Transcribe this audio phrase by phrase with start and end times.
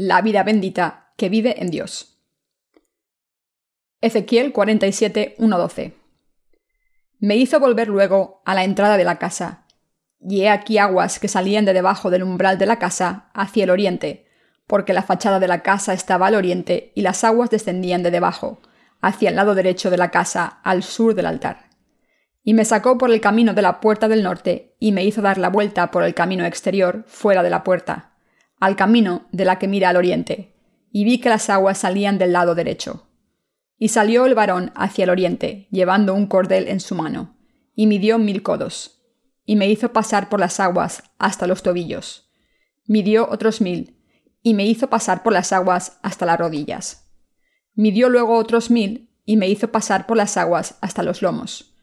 [0.00, 2.20] la vida bendita que vive en Dios.
[4.00, 5.94] Ezequiel 47, 1-12
[7.18, 9.66] Me hizo volver luego a la entrada de la casa,
[10.20, 13.70] y he aquí aguas que salían de debajo del umbral de la casa hacia el
[13.70, 14.28] oriente,
[14.68, 18.60] porque la fachada de la casa estaba al oriente y las aguas descendían de debajo,
[19.00, 21.70] hacia el lado derecho de la casa, al sur del altar.
[22.44, 25.38] Y me sacó por el camino de la puerta del norte y me hizo dar
[25.38, 28.12] la vuelta por el camino exterior, fuera de la puerta,
[28.60, 30.54] al camino de la que mira al oriente,
[30.90, 33.08] y vi que las aguas salían del lado derecho.
[33.78, 37.36] Y salió el varón hacia el oriente, llevando un cordel en su mano,
[37.74, 39.02] y midió mil codos,
[39.44, 42.30] y me hizo pasar por las aguas hasta los tobillos.
[42.86, 43.96] Midió otros mil,
[44.42, 47.10] y me hizo pasar por las aguas hasta las rodillas.
[47.74, 51.74] Midió luego otros mil, y me hizo pasar por las aguas hasta los lomos.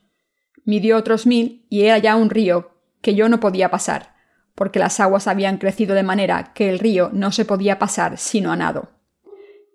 [0.65, 4.14] Midió otros mil, y era ya un río que yo no podía pasar,
[4.55, 8.51] porque las aguas habían crecido de manera que el río no se podía pasar sino
[8.51, 8.89] a nado.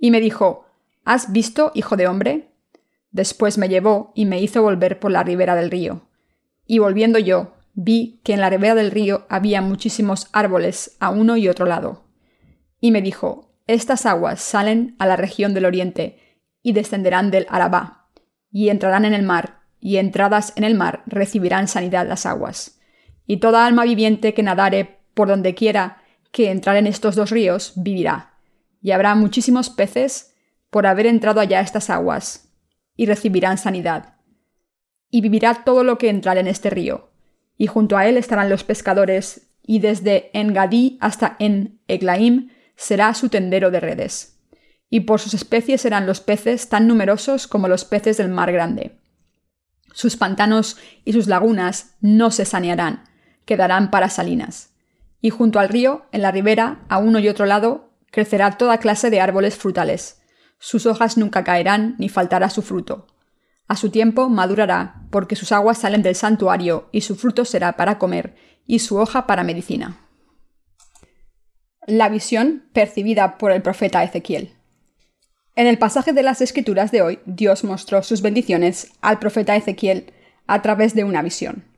[0.00, 0.66] Y me dijo,
[1.04, 2.50] ¿Has visto, hijo de hombre?
[3.10, 6.02] Después me llevó y me hizo volver por la ribera del río.
[6.66, 11.36] Y volviendo yo, vi que en la ribera del río había muchísimos árboles a uno
[11.36, 12.04] y otro lado.
[12.80, 16.18] Y me dijo, Estas aguas salen a la región del oriente,
[16.62, 18.08] y descenderán del Arabá,
[18.50, 22.79] y entrarán en el mar, y entradas en el mar recibirán sanidad las aguas
[23.30, 27.74] y toda alma viviente que nadare por donde quiera que entrar en estos dos ríos
[27.76, 28.34] vivirá,
[28.82, 30.34] y habrá muchísimos peces
[30.68, 32.52] por haber entrado allá estas aguas,
[32.96, 34.16] y recibirán sanidad.
[35.10, 37.12] Y vivirá todo lo que entrar en este río,
[37.56, 43.28] y junto a él estarán los pescadores, y desde Engadí hasta En Eglaim será su
[43.28, 44.40] tendero de redes.
[44.88, 48.98] Y por sus especies serán los peces tan numerosos como los peces del mar grande.
[49.92, 53.04] Sus pantanos y sus lagunas no se sanearán,
[53.44, 54.70] quedarán para salinas.
[55.20, 59.10] Y junto al río, en la ribera, a uno y otro lado, crecerá toda clase
[59.10, 60.22] de árboles frutales.
[60.58, 63.06] Sus hojas nunca caerán, ni faltará su fruto.
[63.68, 67.98] A su tiempo madurará, porque sus aguas salen del santuario, y su fruto será para
[67.98, 68.34] comer,
[68.66, 69.98] y su hoja para medicina.
[71.86, 74.54] La visión percibida por el profeta Ezequiel.
[75.56, 80.12] En el pasaje de las Escrituras de hoy, Dios mostró sus bendiciones al profeta Ezequiel
[80.46, 81.69] a través de una visión.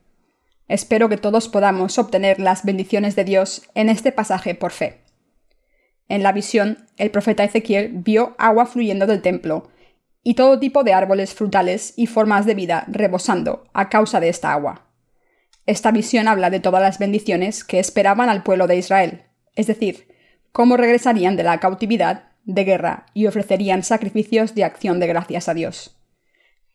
[0.72, 5.02] Espero que todos podamos obtener las bendiciones de Dios en este pasaje por fe.
[6.08, 9.68] En la visión, el profeta Ezequiel vio agua fluyendo del templo
[10.22, 14.54] y todo tipo de árboles frutales y formas de vida rebosando a causa de esta
[14.54, 14.88] agua.
[15.66, 20.08] Esta visión habla de todas las bendiciones que esperaban al pueblo de Israel, es decir,
[20.52, 25.54] cómo regresarían de la cautividad, de guerra y ofrecerían sacrificios de acción de gracias a
[25.54, 25.98] Dios.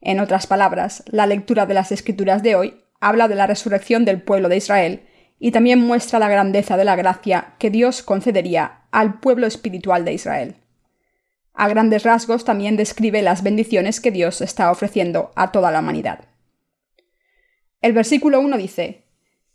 [0.02, 4.22] En otras palabras, la lectura de las escrituras de hoy habla de la resurrección del
[4.22, 5.08] pueblo de Israel
[5.40, 10.14] y también muestra la grandeza de la gracia que Dios concedería al pueblo espiritual de
[10.14, 10.56] Israel.
[11.54, 16.26] A grandes rasgos también describe las bendiciones que Dios está ofreciendo a toda la humanidad.
[17.82, 19.06] El versículo 1 dice,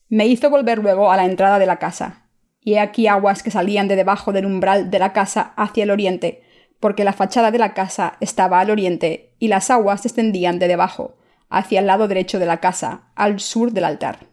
[0.09, 2.29] Me hizo volver luego a la entrada de la casa,
[2.61, 5.91] y he aquí aguas que salían de debajo del umbral de la casa hacia el
[5.91, 6.43] oriente,
[6.81, 11.17] porque la fachada de la casa estaba al oriente, y las aguas descendían de debajo,
[11.53, 14.27] hacia el lado derecho de la casa, al sur del altar.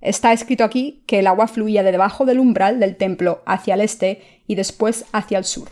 [0.00, 3.80] Está escrito aquí que el agua fluía de debajo del umbral del templo hacia el
[3.80, 5.68] este y después hacia el sur.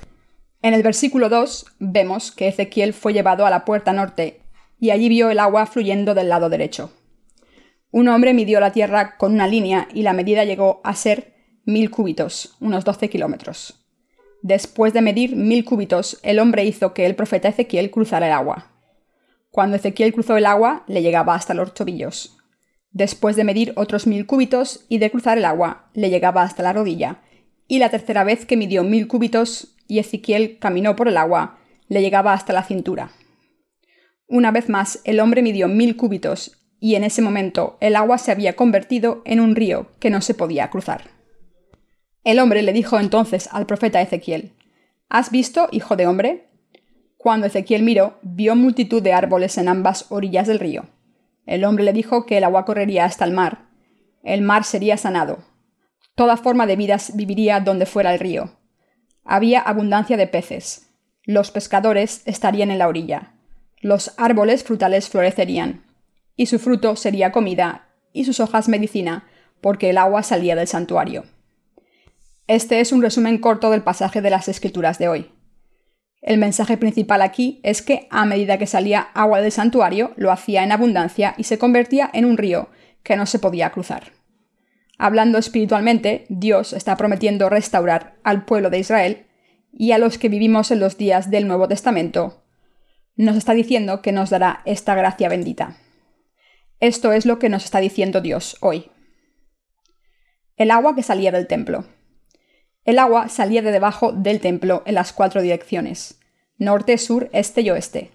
[0.63, 4.41] En el versículo 2 vemos que Ezequiel fue llevado a la puerta norte
[4.81, 6.93] y allí vio el agua fluyendo del lado derecho.
[7.91, 11.91] Un hombre midió la tierra con una línea y la medida llegó a ser mil
[11.91, 13.87] cúbitos, unos 12 kilómetros.
[14.43, 18.76] Después de medir mil cúbitos, el hombre hizo que el profeta Ezequiel cruzara el agua.
[19.57, 22.37] Cuando Ezequiel cruzó el agua, le llegaba hasta los tobillos.
[22.91, 26.75] Después de medir otros mil cúbitos y de cruzar el agua, le llegaba hasta la
[26.75, 27.23] rodilla.
[27.67, 31.59] Y la tercera vez que midió mil cúbitos y Ezequiel caminó por el agua,
[31.89, 33.13] le llegaba hasta la cintura.
[34.29, 38.33] Una vez más, el hombre midió mil cúbitos y en ese momento el agua se
[38.33, 41.05] había convertido en un río que no se podía cruzar.
[42.25, 44.53] El hombre le dijo entonces al profeta Ezequiel,
[45.09, 46.46] ¿Has visto, hijo de hombre?
[47.27, 50.85] Cuando Ezequiel miró, vio multitud de árboles en ambas orillas del río.
[51.45, 53.67] El hombre le dijo que el agua correría hasta el mar.
[54.23, 55.39] El mar sería sanado.
[56.15, 58.53] Toda forma de vida viviría donde fuera el río.
[59.25, 60.89] Había abundancia de peces.
[61.25, 63.35] Los pescadores estarían en la orilla.
[63.81, 65.83] Los árboles frutales florecerían.
[66.37, 69.27] Y su fruto sería comida, y sus hojas medicina,
[69.61, 71.25] porque el agua salía del santuario.
[72.47, 75.36] Este es un resumen corto del pasaje de las Escrituras de hoy.
[76.23, 80.65] El mensaje principal aquí es que a medida que salía agua del santuario, lo hacía
[80.65, 82.69] en abundancia y se convertía en un río
[83.03, 84.13] que no se podía cruzar.
[84.99, 89.27] Hablando espiritualmente, Dios está prometiendo restaurar al pueblo de Israel
[89.73, 92.43] y a los que vivimos en los días del Nuevo Testamento.
[93.15, 95.77] Nos está diciendo que nos dará esta gracia bendita.
[96.81, 98.91] Esto es lo que nos está diciendo Dios hoy.
[100.57, 101.85] El agua que salía del templo.
[102.87, 106.21] El agua salía de debajo del templo en las cuatro direcciones,
[106.57, 108.13] norte, sur, este y oeste.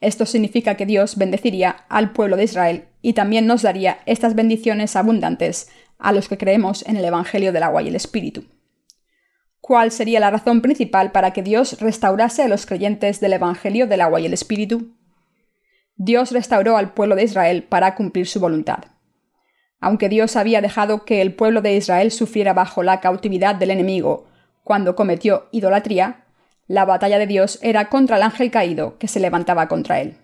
[0.00, 4.94] Esto significa que Dios bendeciría al pueblo de Israel y también nos daría estas bendiciones
[4.94, 8.44] abundantes a los que creemos en el Evangelio del agua y el Espíritu.
[9.60, 14.02] ¿Cuál sería la razón principal para que Dios restaurase a los creyentes del Evangelio del
[14.02, 14.94] agua y el Espíritu?
[15.96, 18.84] Dios restauró al pueblo de Israel para cumplir su voluntad.
[19.82, 24.28] Aunque Dios había dejado que el pueblo de Israel sufriera bajo la cautividad del enemigo
[24.62, 26.24] cuando cometió idolatría,
[26.68, 30.14] la batalla de Dios era contra el ángel caído que se levantaba contra él.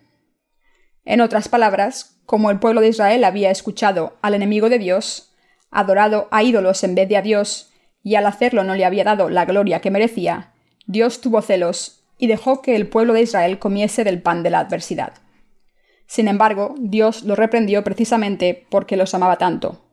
[1.04, 5.34] En otras palabras, como el pueblo de Israel había escuchado al enemigo de Dios,
[5.72, 7.72] adorado a ídolos en vez de a Dios,
[8.04, 10.52] y al hacerlo no le había dado la gloria que merecía,
[10.86, 14.60] Dios tuvo celos y dejó que el pueblo de Israel comiese del pan de la
[14.60, 15.14] adversidad.
[16.08, 19.84] Sin embargo, Dios los reprendió precisamente porque los amaba tanto.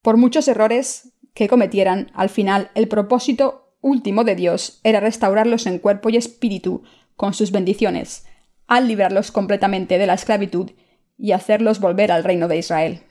[0.00, 5.80] Por muchos errores que cometieran, al final el propósito último de Dios era restaurarlos en
[5.80, 6.84] cuerpo y espíritu
[7.16, 8.26] con sus bendiciones,
[8.68, 10.70] al librarlos completamente de la esclavitud
[11.18, 13.02] y hacerlos volver al reino de Israel.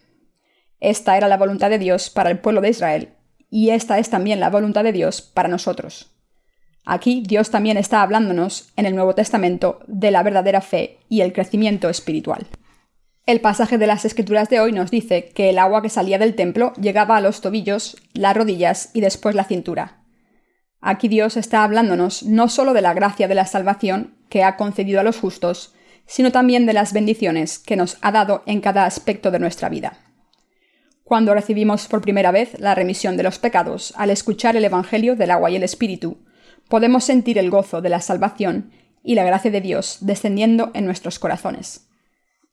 [0.79, 3.09] Esta era la voluntad de Dios para el pueblo de Israel,
[3.49, 6.10] y esta es también la voluntad de Dios para nosotros.
[6.85, 11.31] Aquí Dios también está hablándonos en el Nuevo Testamento de la verdadera fe y el
[11.31, 12.47] crecimiento espiritual.
[13.27, 16.35] El pasaje de las Escrituras de hoy nos dice que el agua que salía del
[16.35, 20.03] templo llegaba a los tobillos, las rodillas y después la cintura.
[20.81, 24.99] Aquí Dios está hablándonos no solo de la gracia de la salvación que ha concedido
[24.99, 25.75] a los justos,
[26.07, 29.99] sino también de las bendiciones que nos ha dado en cada aspecto de nuestra vida.
[31.03, 35.29] Cuando recibimos por primera vez la remisión de los pecados al escuchar el Evangelio del
[35.29, 36.17] agua y el Espíritu,
[36.71, 38.71] podemos sentir el gozo de la salvación
[39.03, 41.89] y la gracia de Dios descendiendo en nuestros corazones.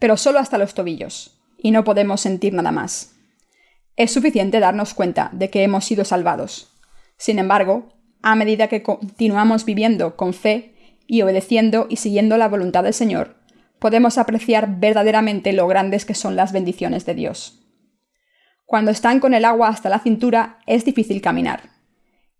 [0.01, 3.15] Pero solo hasta los tobillos, y no podemos sentir nada más.
[3.95, 6.73] Es suficiente darnos cuenta de que hemos sido salvados.
[7.17, 10.75] Sin embargo, a medida que continuamos viviendo con fe
[11.07, 13.37] y obedeciendo y siguiendo la voluntad del Señor,
[13.79, 17.63] podemos apreciar verdaderamente lo grandes que son las bendiciones de Dios.
[18.67, 21.78] Cuando están con el agua hasta la cintura es difícil caminar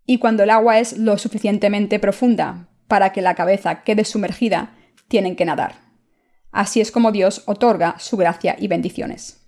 [0.09, 4.75] y cuando el agua es lo suficientemente profunda para que la cabeza quede sumergida,
[5.07, 5.75] tienen que nadar.
[6.51, 9.39] Así es como Dios otorga su gracia y bendiciones.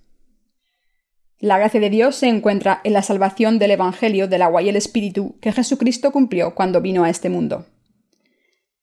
[1.40, 4.76] La gracia de Dios se encuentra en la salvación del Evangelio del agua y el
[4.76, 7.66] Espíritu que Jesucristo cumplió cuando vino a este mundo.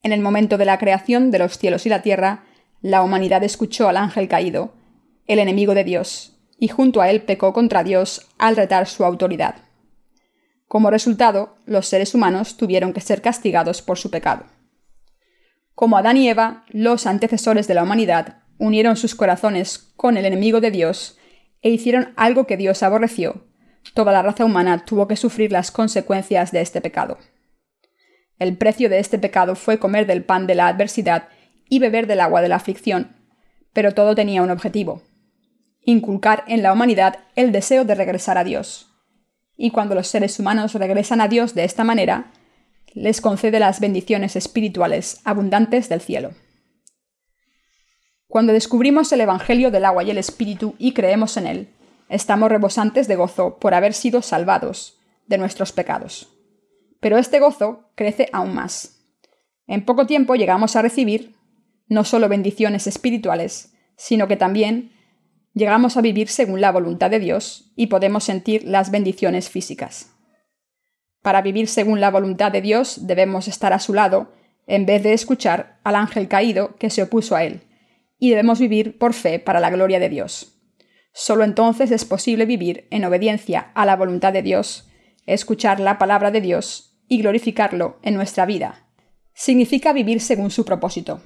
[0.04, 2.44] En el momento de la creación de los cielos y la tierra,
[2.82, 4.74] la humanidad escuchó al ángel caído,
[5.28, 9.69] el enemigo de Dios, y junto a él pecó contra Dios al retar su autoridad.
[10.70, 14.46] Como resultado, los seres humanos tuvieron que ser castigados por su pecado.
[15.74, 20.62] Como Adán y Eva, los antecesores de la humanidad unieron sus corazones con el enemigo
[20.62, 21.18] de Dios
[21.64, 23.48] e hicieron algo que Dios aborreció,
[23.96, 27.18] toda la raza humana tuvo que sufrir las consecuencias de este pecado.
[28.38, 31.30] El precio de este pecado fue comer del pan de la adversidad
[31.68, 33.16] y beber del agua de la aflicción,
[33.74, 35.02] pero todo tenía un objetivo,
[35.82, 38.89] inculcar en la humanidad el deseo de regresar a Dios
[39.62, 42.32] y cuando los seres humanos regresan a Dios de esta manera,
[42.94, 46.32] les concede las bendiciones espirituales abundantes del cielo.
[48.30, 51.68] Cuando descubrimos el Evangelio del agua y el Espíritu y creemos en él,
[52.08, 54.98] estamos rebosantes de gozo por haber sido salvados
[55.28, 56.30] de nuestros pecados.
[57.02, 59.02] Pero este gozo crece aún más.
[59.68, 61.36] En poco tiempo llegamos a recibir
[61.90, 64.94] no solo bendiciones espirituales, sino que también
[65.54, 70.14] llegamos a vivir según la voluntad de Dios y podemos sentir las bendiciones físicas.
[71.22, 74.34] Para vivir según la voluntad de Dios debemos estar a su lado
[74.68, 77.64] en vez de escuchar al ángel caído que se opuso a él,
[78.20, 80.60] y debemos vivir por fe para la gloria de Dios.
[81.12, 84.88] Solo entonces es posible vivir en obediencia a la voluntad de Dios,
[85.26, 88.86] escuchar la palabra de Dios y glorificarlo en nuestra vida.
[89.34, 91.22] Significa vivir según su propósito.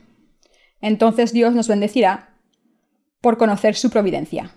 [0.82, 2.33] Entonces Dios nos bendecirá
[3.24, 4.52] por conocer su providencia.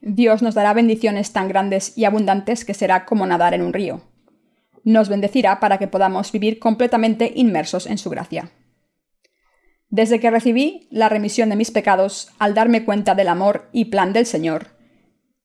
[0.00, 4.00] Dios nos dará bendiciones tan grandes y abundantes que será como nadar en un río.
[4.84, 8.52] Nos bendecirá para que podamos vivir completamente inmersos en su gracia.
[9.90, 14.14] Desde que recibí la remisión de mis pecados al darme cuenta del amor y plan
[14.14, 14.68] del Señor,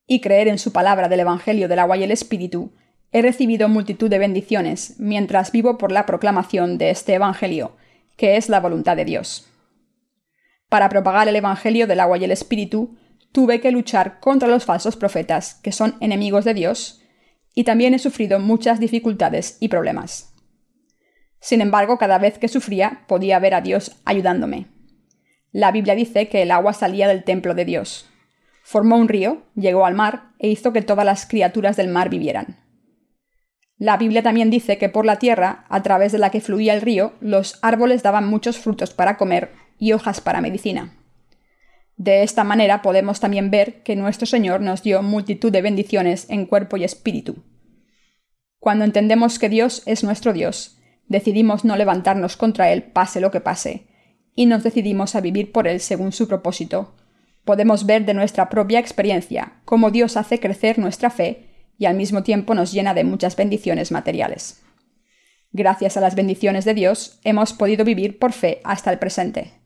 [0.08, 2.72] y creer en su palabra del Evangelio del agua y el Espíritu,
[3.12, 7.76] he recibido multitud de bendiciones mientras vivo por la proclamación de este Evangelio,
[8.16, 9.51] que es la voluntad de Dios.
[10.72, 12.98] Para propagar el Evangelio del agua y el Espíritu,
[13.34, 17.02] tuve que luchar contra los falsos profetas, que son enemigos de Dios,
[17.54, 20.34] y también he sufrido muchas dificultades y problemas.
[21.42, 24.68] Sin embargo, cada vez que sufría podía ver a Dios ayudándome.
[25.52, 28.10] La Biblia dice que el agua salía del templo de Dios.
[28.64, 32.62] Formó un río, llegó al mar e hizo que todas las criaturas del mar vivieran.
[33.78, 36.80] La Biblia también dice que por la tierra, a través de la que fluía el
[36.80, 39.52] río, los árboles daban muchos frutos para comer
[39.82, 40.96] y hojas para medicina.
[41.98, 46.46] De esta manera podemos también ver que nuestro Señor nos dio multitud de bendiciones en
[46.46, 47.44] cuerpo y espíritu.
[48.60, 53.42] Cuando entendemos que Dios es nuestro Dios, decidimos no levantarnos contra Él pase lo que
[53.42, 53.88] pase,
[54.36, 56.94] y nos decidimos a vivir por Él según su propósito.
[57.44, 61.48] Podemos ver de nuestra propia experiencia cómo Dios hace crecer nuestra fe
[61.80, 64.62] y al mismo tiempo nos llena de muchas bendiciones materiales.
[65.52, 69.61] Gracias a las bendiciones de Dios hemos podido vivir por fe hasta el presente.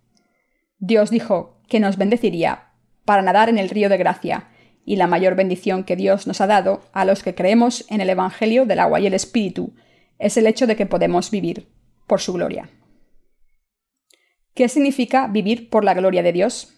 [0.78, 2.72] Dios dijo que nos bendeciría
[3.06, 4.50] para nadar en el río de gracia,
[4.86, 8.10] y la mayor bendición que Dios nos ha dado a los que creemos en el
[8.10, 9.74] Evangelio del agua y el Espíritu
[10.20, 11.68] es el hecho de que podemos vivir
[12.08, 12.70] por su gloria.
[14.54, 16.74] ¿Qué significa vivir por la gloria de Dios?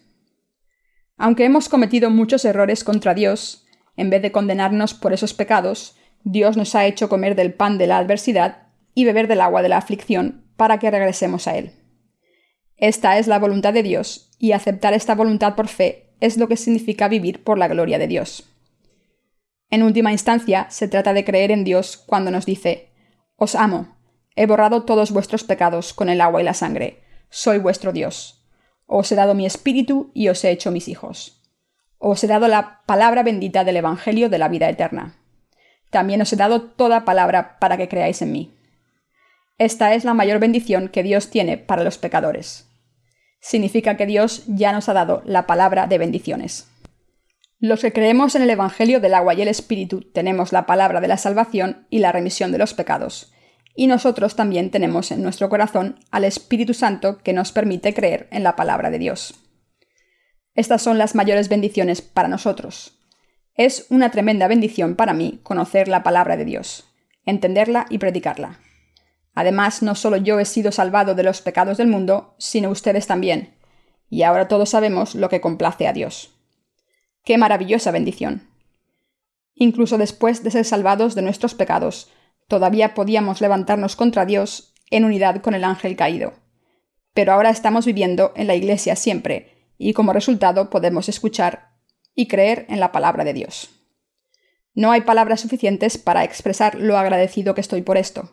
[1.16, 6.56] Aunque hemos cometido muchos errores contra Dios, en vez de condenarnos por esos pecados, Dios
[6.56, 9.76] nos ha hecho comer del pan de la adversidad y beber del agua de la
[9.76, 11.72] aflicción para que regresemos a Él.
[12.78, 16.56] Esta es la voluntad de Dios, y aceptar esta voluntad por fe es lo que
[16.56, 18.44] significa vivir por la gloria de Dios.
[19.70, 22.90] En última instancia, se trata de creer en Dios cuando nos dice,
[23.36, 23.96] Os amo,
[24.36, 28.46] he borrado todos vuestros pecados con el agua y la sangre, soy vuestro Dios.
[28.86, 31.42] Os he dado mi espíritu y os he hecho mis hijos.
[31.98, 35.16] Os he dado la palabra bendita del Evangelio de la vida eterna.
[35.90, 38.54] También os he dado toda palabra para que creáis en mí.
[39.58, 42.67] Esta es la mayor bendición que Dios tiene para los pecadores.
[43.40, 46.68] Significa que Dios ya nos ha dado la palabra de bendiciones.
[47.60, 51.08] Los que creemos en el Evangelio del agua y el Espíritu tenemos la palabra de
[51.08, 53.32] la salvación y la remisión de los pecados,
[53.74, 58.42] y nosotros también tenemos en nuestro corazón al Espíritu Santo que nos permite creer en
[58.42, 59.34] la palabra de Dios.
[60.54, 62.98] Estas son las mayores bendiciones para nosotros.
[63.54, 66.84] Es una tremenda bendición para mí conocer la palabra de Dios,
[67.24, 68.58] entenderla y predicarla.
[69.38, 73.54] Además, no solo yo he sido salvado de los pecados del mundo, sino ustedes también.
[74.10, 76.32] Y ahora todos sabemos lo que complace a Dios.
[77.22, 78.48] ¡Qué maravillosa bendición!
[79.54, 82.10] Incluso después de ser salvados de nuestros pecados,
[82.48, 86.32] todavía podíamos levantarnos contra Dios en unidad con el ángel caído.
[87.14, 91.76] Pero ahora estamos viviendo en la Iglesia siempre, y como resultado podemos escuchar
[92.12, 93.70] y creer en la palabra de Dios.
[94.74, 98.32] No hay palabras suficientes para expresar lo agradecido que estoy por esto.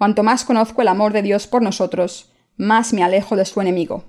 [0.00, 4.04] Cuanto más conozco el amor de Dios por nosotros, más me alejo de su enemigo.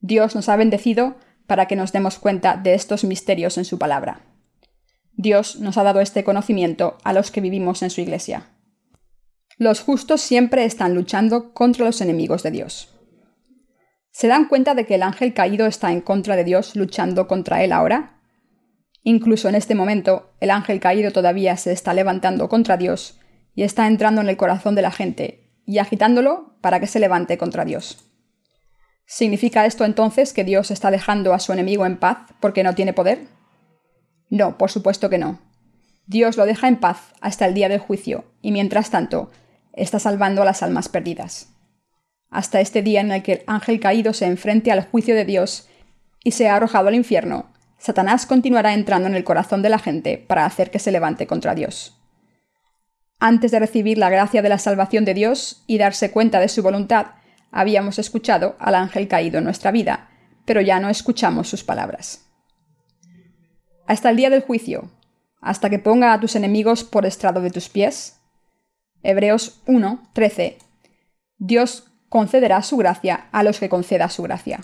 [0.00, 4.22] Dios nos ha bendecido para que nos demos cuenta de estos misterios en su palabra.
[5.12, 8.46] Dios nos ha dado este conocimiento a los que vivimos en su iglesia.
[9.58, 12.98] Los justos siempre están luchando contra los enemigos de Dios.
[14.10, 17.62] ¿Se dan cuenta de que el ángel caído está en contra de Dios luchando contra
[17.62, 18.22] él ahora?
[19.02, 23.20] Incluso en este momento, el ángel caído todavía se está levantando contra Dios
[23.54, 27.38] y está entrando en el corazón de la gente y agitándolo para que se levante
[27.38, 28.04] contra Dios.
[29.06, 32.92] ¿Significa esto entonces que Dios está dejando a su enemigo en paz porque no tiene
[32.92, 33.26] poder?
[34.30, 35.40] No, por supuesto que no.
[36.06, 39.30] Dios lo deja en paz hasta el día del juicio y mientras tanto
[39.72, 41.54] está salvando a las almas perdidas
[42.34, 45.68] hasta este día en el que el ángel caído se enfrente al juicio de Dios
[46.24, 50.44] y sea arrojado al infierno, Satanás continuará entrando en el corazón de la gente para
[50.44, 51.96] hacer que se levante contra Dios.
[53.26, 56.62] Antes de recibir la gracia de la salvación de Dios y darse cuenta de su
[56.62, 57.12] voluntad,
[57.50, 60.10] habíamos escuchado al ángel caído en nuestra vida,
[60.44, 62.26] pero ya no escuchamos sus palabras.
[63.86, 64.90] Hasta el día del juicio,
[65.40, 68.20] hasta que ponga a tus enemigos por estrado de tus pies.
[69.02, 70.58] Hebreos 1, 13.
[71.38, 74.60] Dios concederá su gracia a los que conceda su gracia.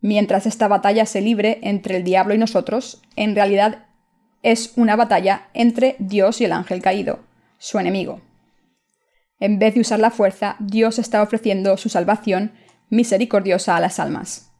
[0.00, 3.86] Mientras esta batalla se libre entre el diablo y nosotros, en realidad
[4.42, 7.27] es una batalla entre Dios y el ángel caído,
[7.58, 8.20] su enemigo.
[9.40, 12.52] En vez de usar la fuerza, Dios está ofreciendo su salvación
[12.90, 14.50] misericordiosa a las almas.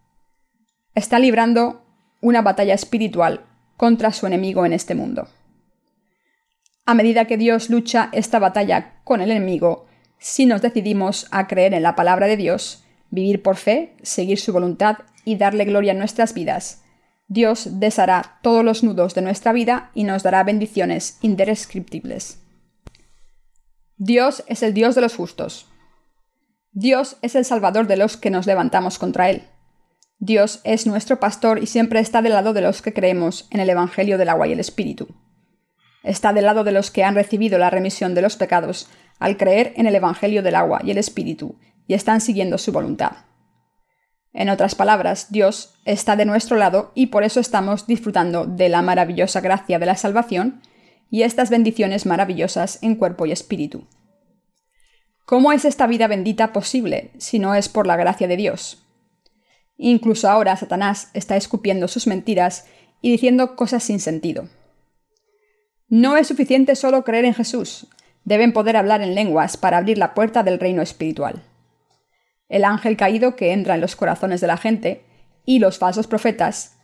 [0.95, 1.83] Está librando
[2.21, 3.45] una batalla espiritual
[3.77, 5.29] contra su enemigo en este mundo.
[6.85, 9.87] A medida que Dios lucha esta batalla con el enemigo,
[10.19, 14.53] si nos decidimos a creer en la palabra de Dios, vivir por fe, seguir su
[14.53, 16.83] voluntad y darle gloria en nuestras vidas,
[17.29, 22.41] Dios deshará todos los nudos de nuestra vida y nos dará bendiciones indescriptibles.
[24.01, 25.67] Dios es el Dios de los justos.
[26.71, 29.43] Dios es el Salvador de los que nos levantamos contra Él.
[30.21, 33.69] Dios es nuestro pastor y siempre está del lado de los que creemos en el
[33.69, 35.09] Evangelio del agua y el Espíritu.
[36.05, 38.89] Está del lado de los que han recibido la remisión de los pecados
[39.19, 43.25] al creer en el Evangelio del agua y el Espíritu y están siguiendo su voluntad.
[44.33, 48.81] En otras palabras, Dios está de nuestro lado y por eso estamos disfrutando de la
[48.81, 50.61] maravillosa gracia de la salvación
[51.11, 53.87] y estas bendiciones maravillosas en cuerpo y espíritu.
[55.25, 58.87] ¿Cómo es esta vida bendita posible si no es por la gracia de Dios?
[59.77, 62.67] Incluso ahora Satanás está escupiendo sus mentiras
[63.01, 64.49] y diciendo cosas sin sentido.
[65.89, 67.89] No es suficiente solo creer en Jesús,
[68.25, 71.43] deben poder hablar en lenguas para abrir la puerta del reino espiritual.
[72.49, 75.05] El ángel caído que entra en los corazones de la gente
[75.45, 76.78] y los falsos profetas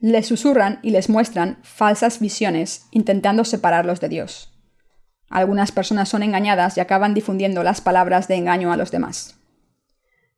[0.00, 4.52] les susurran y les muestran falsas visiones intentando separarlos de Dios.
[5.28, 9.38] Algunas personas son engañadas y acaban difundiendo las palabras de engaño a los demás.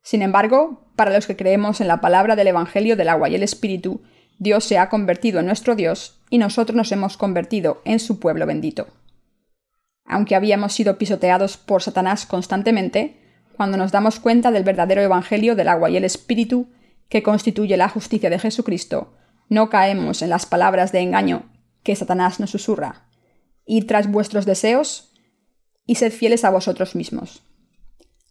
[0.03, 3.43] Sin embargo, para los que creemos en la palabra del Evangelio del agua y el
[3.43, 4.03] Espíritu,
[4.37, 8.45] Dios se ha convertido en nuestro Dios y nosotros nos hemos convertido en su pueblo
[8.45, 8.87] bendito.
[10.05, 13.21] Aunque habíamos sido pisoteados por Satanás constantemente,
[13.55, 16.67] cuando nos damos cuenta del verdadero Evangelio del agua y el Espíritu,
[17.07, 19.13] que constituye la justicia de Jesucristo,
[19.49, 21.49] no caemos en las palabras de engaño
[21.83, 23.07] que Satanás nos susurra.
[23.65, 25.13] Id tras vuestros deseos
[25.85, 27.43] y sed fieles a vosotros mismos.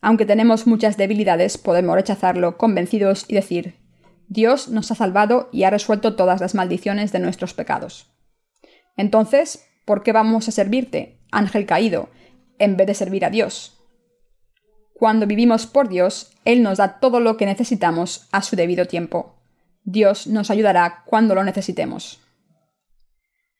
[0.00, 3.76] Aunque tenemos muchas debilidades, podemos rechazarlo convencidos y decir,
[4.28, 8.10] Dios nos ha salvado y ha resuelto todas las maldiciones de nuestros pecados.
[8.96, 12.08] Entonces, ¿por qué vamos a servirte, ángel caído,
[12.58, 13.78] en vez de servir a Dios?
[14.94, 19.41] Cuando vivimos por Dios, Él nos da todo lo que necesitamos a su debido tiempo.
[19.84, 22.20] Dios nos ayudará cuando lo necesitemos.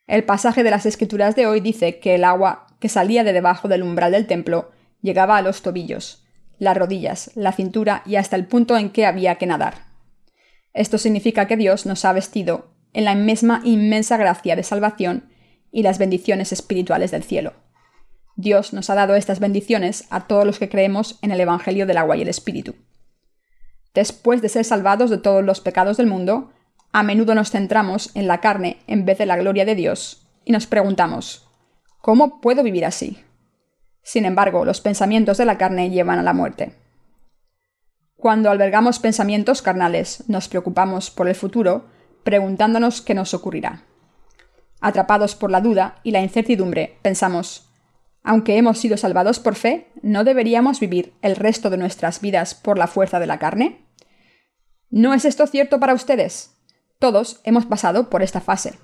[0.06, 3.68] El pasaje de las Escrituras de hoy dice que el agua que salía de debajo
[3.68, 6.24] del umbral del templo llegaba a los tobillos,
[6.58, 9.86] las rodillas, la cintura y hasta el punto en que había que nadar.
[10.74, 15.30] Esto significa que Dios nos ha vestido en la misma inmensa gracia de salvación
[15.70, 17.54] y las bendiciones espirituales del cielo.
[18.36, 21.98] Dios nos ha dado estas bendiciones a todos los que creemos en el Evangelio del
[21.98, 22.74] agua y el Espíritu.
[23.94, 26.52] Después de ser salvados de todos los pecados del mundo,
[26.92, 30.52] a menudo nos centramos en la carne en vez de la gloria de Dios y
[30.52, 31.48] nos preguntamos,
[32.00, 33.22] ¿cómo puedo vivir así?
[34.02, 36.74] Sin embargo, los pensamientos de la carne llevan a la muerte.
[38.16, 41.86] Cuando albergamos pensamientos carnales, nos preocupamos por el futuro,
[42.24, 43.82] preguntándonos qué nos ocurrirá.
[44.80, 47.71] Atrapados por la duda y la incertidumbre, pensamos,
[48.24, 52.78] aunque hemos sido salvados por fe, ¿no deberíamos vivir el resto de nuestras vidas por
[52.78, 53.86] la fuerza de la carne?
[54.90, 56.56] ¿No es esto cierto para ustedes?
[56.98, 58.74] Todos hemos pasado por esta fase.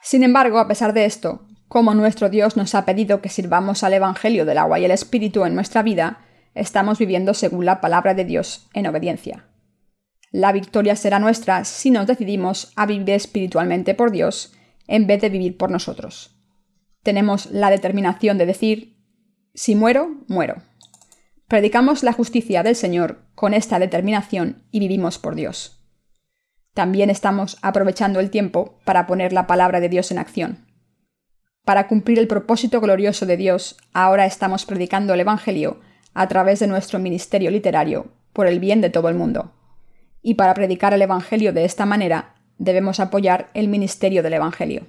[0.00, 3.92] Sin embargo, a pesar de esto, como nuestro Dios nos ha pedido que sirvamos al
[3.92, 6.20] Evangelio del agua y el Espíritu en nuestra vida,
[6.54, 9.48] estamos viviendo según la palabra de Dios en obediencia.
[10.30, 14.54] La victoria será nuestra si nos decidimos a vivir espiritualmente por Dios
[14.86, 16.33] en vez de vivir por nosotros
[17.04, 18.96] tenemos la determinación de decir,
[19.54, 20.62] si muero, muero.
[21.46, 25.80] Predicamos la justicia del Señor con esta determinación y vivimos por Dios.
[26.72, 30.66] También estamos aprovechando el tiempo para poner la palabra de Dios en acción.
[31.64, 35.80] Para cumplir el propósito glorioso de Dios, ahora estamos predicando el Evangelio
[36.14, 39.52] a través de nuestro ministerio literario por el bien de todo el mundo.
[40.22, 44.86] Y para predicar el Evangelio de esta manera, debemos apoyar el ministerio del Evangelio.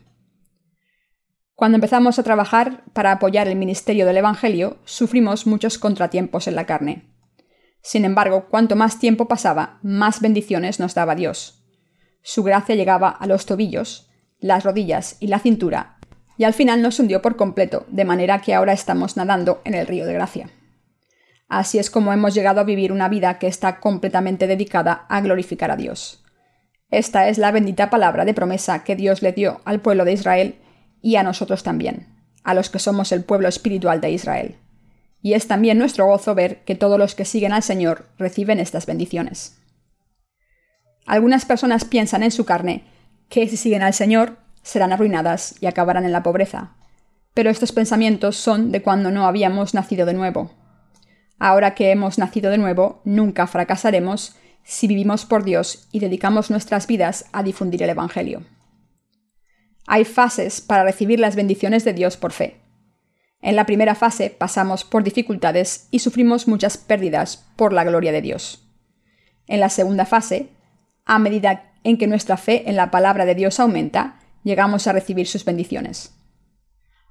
[1.55, 6.65] Cuando empezamos a trabajar para apoyar el ministerio del Evangelio, sufrimos muchos contratiempos en la
[6.65, 7.05] carne.
[7.81, 11.63] Sin embargo, cuanto más tiempo pasaba, más bendiciones nos daba Dios.
[12.21, 15.97] Su gracia llegaba a los tobillos, las rodillas y la cintura,
[16.37, 19.87] y al final nos hundió por completo, de manera que ahora estamos nadando en el
[19.87, 20.49] río de gracia.
[21.47, 25.71] Así es como hemos llegado a vivir una vida que está completamente dedicada a glorificar
[25.71, 26.25] a Dios.
[26.89, 30.55] Esta es la bendita palabra de promesa que Dios le dio al pueblo de Israel
[31.05, 32.07] y a nosotros también,
[32.43, 34.55] a los que somos el pueblo espiritual de Israel.
[35.21, 38.87] Y es también nuestro gozo ver que todos los que siguen al Señor reciben estas
[38.87, 39.55] bendiciones.
[41.05, 42.85] Algunas personas piensan en su carne
[43.29, 46.71] que si siguen al Señor serán arruinadas y acabarán en la pobreza.
[47.35, 50.49] Pero estos pensamientos son de cuando no habíamos nacido de nuevo.
[51.37, 56.87] Ahora que hemos nacido de nuevo, nunca fracasaremos si vivimos por Dios y dedicamos nuestras
[56.87, 58.41] vidas a difundir el Evangelio.
[59.87, 62.61] Hay fases para recibir las bendiciones de Dios por fe.
[63.41, 68.21] En la primera fase pasamos por dificultades y sufrimos muchas pérdidas por la gloria de
[68.21, 68.67] Dios.
[69.47, 70.49] En la segunda fase,
[71.05, 75.27] a medida en que nuestra fe en la palabra de Dios aumenta, llegamos a recibir
[75.27, 76.15] sus bendiciones.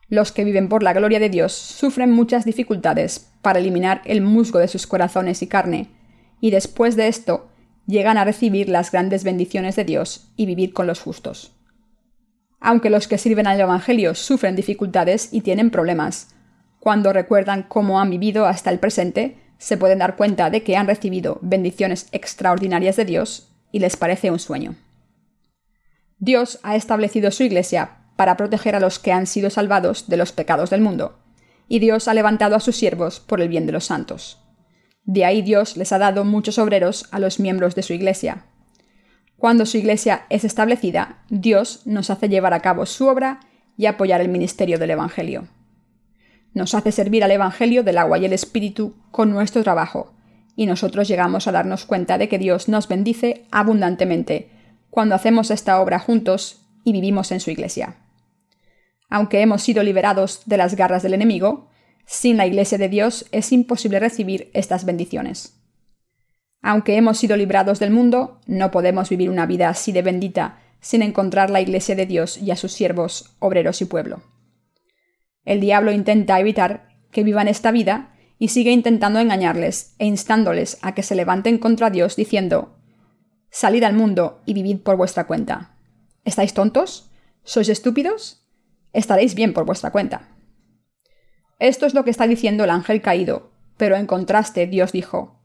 [0.09, 4.59] Los que viven por la gloria de Dios sufren muchas dificultades para eliminar el musgo
[4.59, 5.89] de sus corazones y carne,
[6.41, 7.49] y después de esto
[7.87, 11.53] llegan a recibir las grandes bendiciones de Dios y vivir con los justos.
[12.67, 16.35] Aunque los que sirven al Evangelio sufren dificultades y tienen problemas,
[16.81, 20.87] cuando recuerdan cómo han vivido hasta el presente, se pueden dar cuenta de que han
[20.87, 24.77] recibido bendiciones extraordinarias de Dios y les parece un sueño.
[26.19, 30.33] Dios ha establecido su Iglesia para proteger a los que han sido salvados de los
[30.33, 31.19] pecados del mundo,
[31.69, 34.41] y Dios ha levantado a sus siervos por el bien de los santos.
[35.03, 38.47] De ahí Dios les ha dado muchos obreros a los miembros de su Iglesia.
[39.37, 43.41] Cuando su Iglesia es establecida, Dios nos hace llevar a cabo su obra
[43.77, 45.49] y apoyar el ministerio del Evangelio.
[46.55, 50.15] Nos hace servir al Evangelio del agua y el Espíritu con nuestro trabajo,
[50.57, 54.51] y nosotros llegamos a darnos cuenta de que Dios nos bendice abundantemente
[54.89, 57.97] cuando hacemos esta obra juntos y vivimos en su Iglesia.
[59.11, 61.69] Aunque hemos sido liberados de las garras del enemigo,
[62.07, 65.64] sin la Iglesia de Dios es imposible recibir estas bendiciones.
[66.67, 71.03] Aunque hemos sido librados del mundo, no podemos vivir una vida así de bendita sin
[71.03, 74.23] encontrar la Iglesia de Dios y a sus siervos, obreros y pueblo.
[75.45, 80.95] El diablo intenta evitar que vivan esta vida y sigue intentando engañarles e instándoles a
[80.95, 82.79] que se levanten contra Dios diciendo
[83.51, 85.77] Salid al mundo y vivid por vuestra cuenta.
[86.25, 87.11] ¿Estáis tontos?
[87.43, 88.43] ¿Sois estúpidos?
[88.95, 90.31] Estaréis bien por vuestra cuenta.
[91.59, 95.44] Esto es lo que está diciendo el ángel caído, pero en contraste Dios dijo,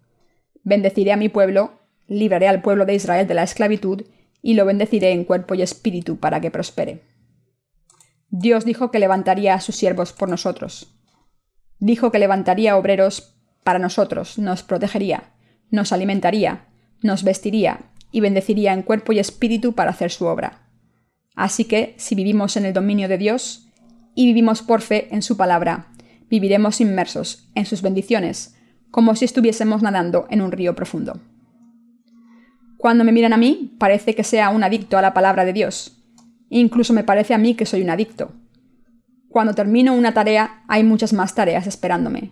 [0.64, 4.04] Bendeciré a mi pueblo, libraré al pueblo de Israel de la esclavitud,
[4.42, 7.04] y lo bendeciré en cuerpo y espíritu para que prospere.
[8.30, 10.96] Dios dijo que levantaría a sus siervos por nosotros.
[11.80, 15.34] Dijo que levantaría obreros para nosotros, nos protegería,
[15.72, 16.68] nos alimentaría,
[17.02, 20.70] nos vestiría y bendeciría en cuerpo y espíritu para hacer su obra.
[21.36, 23.68] Así que, si vivimos en el dominio de Dios
[24.16, 25.88] y vivimos por fe en su palabra,
[26.30, 28.56] viviremos inmersos en sus bendiciones,
[28.92, 31.20] como si estuviésemos nadando en un río profundo.
[32.78, 36.02] Cuando me miran a mí, parece que sea un adicto a la palabra de Dios.
[36.50, 38.32] Incluso me parece a mí que soy un adicto.
[39.28, 42.32] Cuando termino una tarea, hay muchas más tareas esperándome.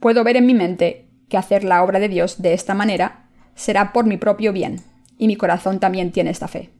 [0.00, 3.92] Puedo ver en mi mente que hacer la obra de Dios de esta manera será
[3.92, 4.80] por mi propio bien,
[5.18, 6.70] y mi corazón también tiene esta fe.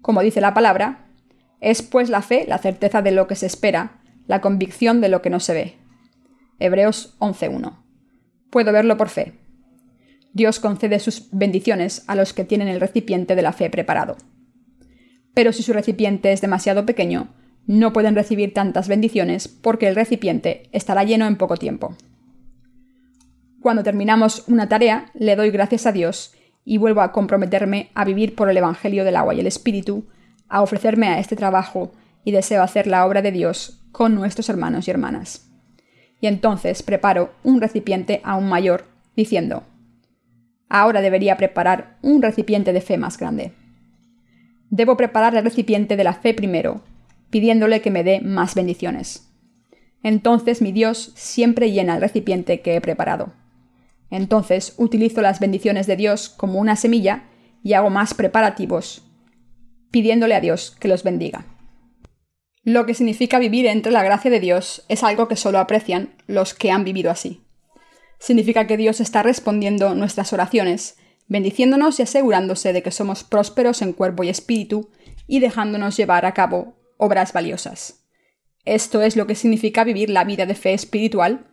[0.00, 1.06] Como dice la palabra,
[1.60, 5.22] es pues la fe la certeza de lo que se espera, la convicción de lo
[5.22, 5.79] que no se ve.
[6.60, 7.78] Hebreos 11.1.
[8.50, 9.32] Puedo verlo por fe.
[10.32, 14.16] Dios concede sus bendiciones a los que tienen el recipiente de la fe preparado.
[15.34, 17.34] Pero si su recipiente es demasiado pequeño,
[17.66, 21.96] no pueden recibir tantas bendiciones porque el recipiente estará lleno en poco tiempo.
[23.60, 28.34] Cuando terminamos una tarea, le doy gracias a Dios y vuelvo a comprometerme a vivir
[28.34, 30.08] por el Evangelio del agua y el Espíritu,
[30.48, 31.92] a ofrecerme a este trabajo
[32.24, 35.49] y deseo hacer la obra de Dios con nuestros hermanos y hermanas.
[36.20, 38.84] Y entonces preparo un recipiente aún mayor,
[39.16, 39.64] diciendo,
[40.68, 43.52] ahora debería preparar un recipiente de fe más grande.
[44.70, 46.82] Debo preparar el recipiente de la fe primero,
[47.30, 49.26] pidiéndole que me dé más bendiciones.
[50.02, 53.32] Entonces mi Dios siempre llena el recipiente que he preparado.
[54.10, 57.24] Entonces utilizo las bendiciones de Dios como una semilla
[57.62, 59.02] y hago más preparativos,
[59.90, 61.44] pidiéndole a Dios que los bendiga.
[62.62, 66.52] Lo que significa vivir entre la gracia de Dios es algo que solo aprecian los
[66.52, 67.42] que han vivido así.
[68.18, 70.96] Significa que Dios está respondiendo nuestras oraciones,
[71.26, 74.90] bendiciéndonos y asegurándose de que somos prósperos en cuerpo y espíritu
[75.26, 78.04] y dejándonos llevar a cabo obras valiosas.
[78.66, 81.46] Esto es lo que significa vivir la vida de fe espiritual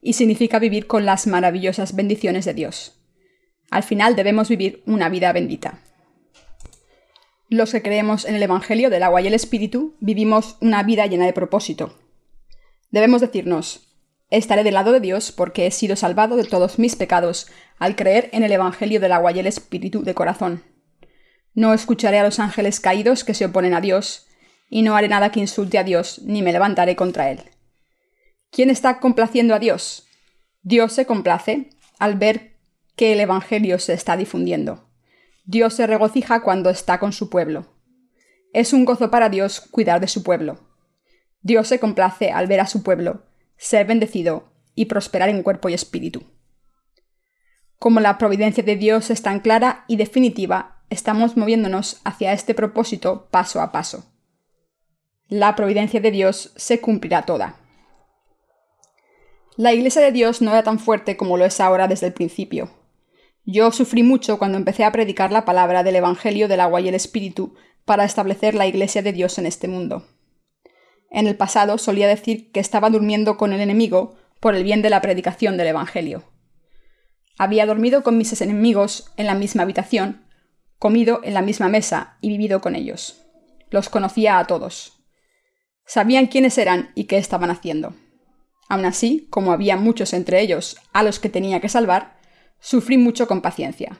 [0.00, 3.00] y significa vivir con las maravillosas bendiciones de Dios.
[3.70, 5.82] Al final debemos vivir una vida bendita.
[7.52, 11.26] Los que creemos en el Evangelio del agua y el Espíritu vivimos una vida llena
[11.26, 11.98] de propósito.
[12.90, 13.94] Debemos decirnos,
[14.30, 18.30] estaré del lado de Dios porque he sido salvado de todos mis pecados al creer
[18.32, 20.62] en el Evangelio del agua y el Espíritu de corazón.
[21.52, 24.28] No escucharé a los ángeles caídos que se oponen a Dios,
[24.70, 27.42] y no haré nada que insulte a Dios, ni me levantaré contra Él.
[28.50, 30.06] ¿Quién está complaciendo a Dios?
[30.62, 32.56] Dios se complace al ver
[32.96, 34.88] que el Evangelio se está difundiendo.
[35.44, 37.66] Dios se regocija cuando está con su pueblo.
[38.52, 40.60] Es un gozo para Dios cuidar de su pueblo.
[41.40, 43.24] Dios se complace al ver a su pueblo
[43.62, 46.24] ser bendecido y prosperar en cuerpo y espíritu.
[47.78, 53.28] Como la providencia de Dios es tan clara y definitiva, estamos moviéndonos hacia este propósito
[53.30, 54.04] paso a paso.
[55.28, 57.56] La providencia de Dios se cumplirá toda.
[59.56, 62.81] La Iglesia de Dios no era tan fuerte como lo es ahora desde el principio.
[63.44, 66.94] Yo sufrí mucho cuando empecé a predicar la palabra del Evangelio del agua y el
[66.94, 70.06] Espíritu para establecer la Iglesia de Dios en este mundo.
[71.10, 74.90] En el pasado solía decir que estaba durmiendo con el enemigo por el bien de
[74.90, 76.24] la predicación del Evangelio.
[77.36, 80.24] Había dormido con mis enemigos en la misma habitación,
[80.78, 83.24] comido en la misma mesa y vivido con ellos.
[83.70, 85.04] Los conocía a todos.
[85.84, 87.94] Sabían quiénes eran y qué estaban haciendo.
[88.68, 92.21] Aun así, como había muchos entre ellos a los que tenía que salvar,
[92.62, 93.98] sufrí mucho con paciencia.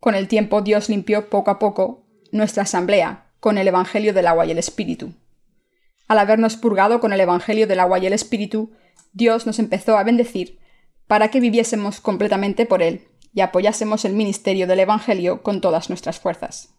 [0.00, 4.44] Con el tiempo Dios limpió poco a poco nuestra asamblea con el Evangelio del agua
[4.44, 5.14] y el Espíritu.
[6.08, 8.72] Al habernos purgado con el Evangelio del agua y el Espíritu,
[9.12, 10.58] Dios nos empezó a bendecir
[11.06, 16.18] para que viviésemos completamente por Él y apoyásemos el ministerio del Evangelio con todas nuestras
[16.18, 16.74] fuerzas.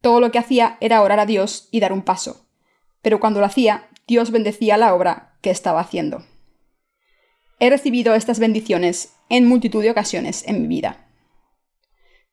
[0.00, 2.46] Todo lo que hacía era orar a Dios y dar un paso,
[3.02, 6.24] pero cuando lo hacía, Dios bendecía la obra que estaba haciendo.
[7.58, 11.08] He recibido estas bendiciones en multitud de ocasiones en mi vida.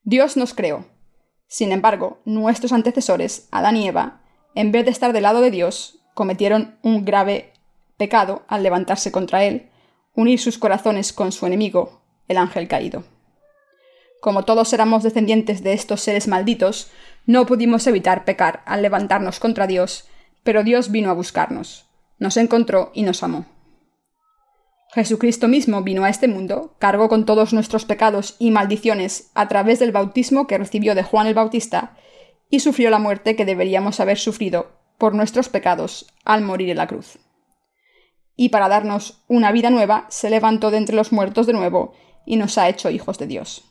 [0.02, 0.86] Dios nos creó.
[1.46, 4.22] Sin embargo, nuestros antecesores, Adán y Eva,
[4.54, 7.54] en vez de estar del lado de Dios, cometieron un grave
[7.96, 9.70] pecado al levantarse contra Él,
[10.14, 13.04] unir sus corazones con su enemigo, el ángel caído.
[14.20, 16.90] Como todos éramos descendientes de estos seres malditos,
[17.24, 20.06] no pudimos evitar pecar al levantarnos contra Dios,
[20.42, 21.86] pero Dios vino a buscarnos,
[22.18, 23.53] nos encontró y nos amó.
[24.94, 29.80] Jesucristo mismo vino a este mundo, cargó con todos nuestros pecados y maldiciones a través
[29.80, 31.96] del bautismo que recibió de Juan el Bautista,
[32.48, 36.86] y sufrió la muerte que deberíamos haber sufrido por nuestros pecados al morir en la
[36.86, 37.18] cruz.
[38.36, 42.36] Y para darnos una vida nueva, se levantó de entre los muertos de nuevo y
[42.36, 43.64] nos ha hecho hijos de Dios.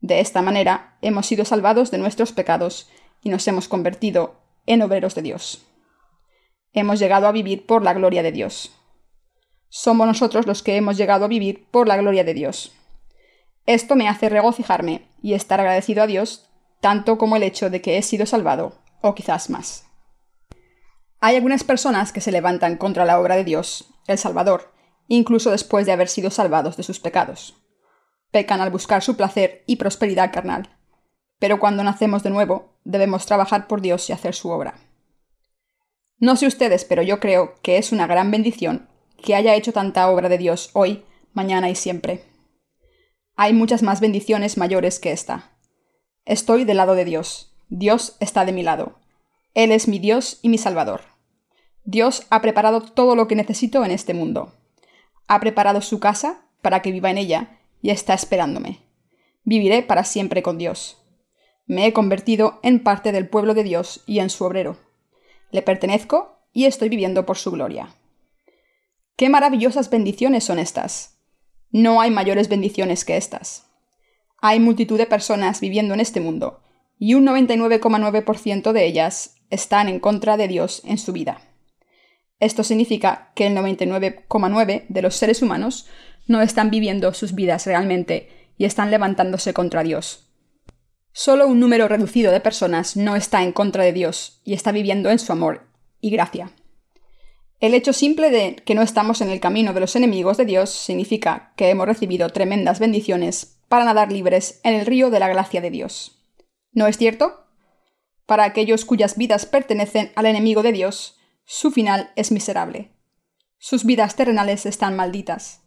[0.00, 2.90] De esta manera hemos sido salvados de nuestros pecados
[3.22, 5.66] y nos hemos convertido en obreros de Dios.
[6.74, 8.77] Hemos llegado a vivir por la gloria de Dios.
[9.68, 12.72] Somos nosotros los que hemos llegado a vivir por la gloria de Dios.
[13.66, 16.48] Esto me hace regocijarme y estar agradecido a Dios
[16.80, 19.84] tanto como el hecho de que he sido salvado, o quizás más.
[21.20, 24.72] Hay algunas personas que se levantan contra la obra de Dios, el Salvador,
[25.08, 27.56] incluso después de haber sido salvados de sus pecados.
[28.30, 30.76] Pecan al buscar su placer y prosperidad carnal.
[31.38, 34.74] Pero cuando nacemos de nuevo, debemos trabajar por Dios y hacer su obra.
[36.18, 38.88] No sé ustedes, pero yo creo que es una gran bendición
[39.22, 42.24] que haya hecho tanta obra de Dios hoy, mañana y siempre.
[43.36, 45.52] Hay muchas más bendiciones mayores que esta.
[46.24, 47.54] Estoy del lado de Dios.
[47.68, 48.98] Dios está de mi lado.
[49.54, 51.02] Él es mi Dios y mi Salvador.
[51.84, 54.52] Dios ha preparado todo lo que necesito en este mundo.
[55.26, 58.80] Ha preparado su casa para que viva en ella y está esperándome.
[59.44, 60.98] Viviré para siempre con Dios.
[61.66, 64.76] Me he convertido en parte del pueblo de Dios y en su obrero.
[65.50, 67.94] Le pertenezco y estoy viviendo por su gloria.
[69.18, 71.18] ¡Qué maravillosas bendiciones son estas!
[71.72, 73.66] No hay mayores bendiciones que estas.
[74.40, 76.62] Hay multitud de personas viviendo en este mundo,
[77.00, 81.40] y un 99,9% de ellas están en contra de Dios en su vida.
[82.38, 85.88] Esto significa que el 99,9% de los seres humanos
[86.28, 90.30] no están viviendo sus vidas realmente y están levantándose contra Dios.
[91.10, 95.10] Solo un número reducido de personas no está en contra de Dios y está viviendo
[95.10, 95.66] en su amor
[96.00, 96.52] y gracia.
[97.60, 100.70] El hecho simple de que no estamos en el camino de los enemigos de Dios
[100.70, 105.60] significa que hemos recibido tremendas bendiciones para nadar libres en el río de la gracia
[105.60, 106.24] de Dios.
[106.72, 107.46] ¿No es cierto?
[108.26, 112.92] Para aquellos cuyas vidas pertenecen al enemigo de Dios, su final es miserable.
[113.58, 115.62] Sus vidas terrenales están malditas.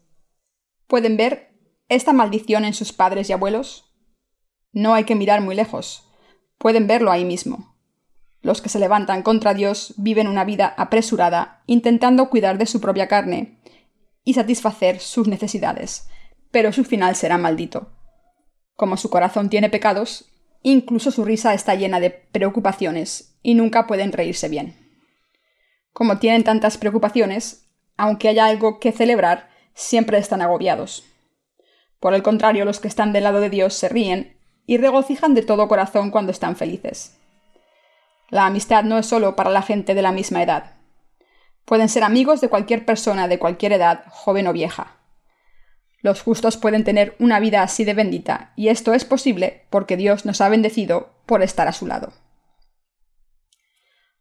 [0.86, 1.52] ¿Pueden ver
[1.88, 3.92] esta maldición en sus padres y abuelos?
[4.72, 6.08] No hay que mirar muy lejos.
[6.56, 7.71] Pueden verlo ahí mismo.
[8.42, 13.06] Los que se levantan contra Dios viven una vida apresurada, intentando cuidar de su propia
[13.06, 13.58] carne
[14.24, 16.08] y satisfacer sus necesidades,
[16.50, 17.92] pero su final será maldito.
[18.74, 20.26] Como su corazón tiene pecados,
[20.62, 24.76] incluso su risa está llena de preocupaciones y nunca pueden reírse bien.
[25.92, 31.04] Como tienen tantas preocupaciones, aunque haya algo que celebrar, siempre están agobiados.
[32.00, 35.42] Por el contrario, los que están del lado de Dios se ríen y regocijan de
[35.42, 37.16] todo corazón cuando están felices.
[38.32, 40.76] La amistad no es solo para la gente de la misma edad.
[41.66, 44.96] Pueden ser amigos de cualquier persona de cualquier edad, joven o vieja.
[46.00, 50.24] Los justos pueden tener una vida así de bendita, y esto es posible porque Dios
[50.24, 52.14] nos ha bendecido por estar a su lado.